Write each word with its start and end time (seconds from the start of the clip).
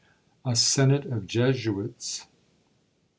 ]A 0.51 0.55
SENATE 0.55 1.05
OF 1.05 1.27
JESUITS. 1.27 2.25